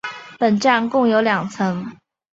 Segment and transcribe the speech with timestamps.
[0.39, 1.95] 本站共有两层。